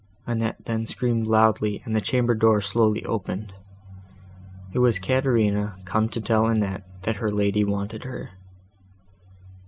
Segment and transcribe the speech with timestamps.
[0.25, 6.47] Annette then screamed loudly, and the chamber door slowly opened.—It was Caterina, come to tell
[6.47, 8.31] Annette, that her lady wanted her.